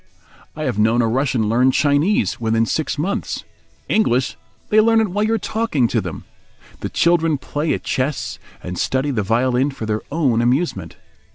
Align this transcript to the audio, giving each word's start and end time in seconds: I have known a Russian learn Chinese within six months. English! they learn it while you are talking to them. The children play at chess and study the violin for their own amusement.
I 0.55 0.63
have 0.63 0.79
known 0.79 1.03
a 1.03 1.07
Russian 1.07 1.47
learn 1.47 1.69
Chinese 1.69 2.41
within 2.41 2.65
six 2.65 2.97
months. 2.97 3.43
English! 3.87 4.35
they 4.69 4.81
learn 4.81 4.99
it 4.99 5.09
while 5.09 5.23
you 5.25 5.35
are 5.35 5.37
talking 5.37 5.87
to 5.89 6.01
them. 6.01 6.23
The 6.79 6.89
children 6.89 7.37
play 7.37 7.71
at 7.75 7.83
chess 7.83 8.39
and 8.63 8.79
study 8.79 9.11
the 9.11 9.21
violin 9.21 9.69
for 9.69 9.85
their 9.85 10.01
own 10.11 10.41
amusement. 10.41 10.95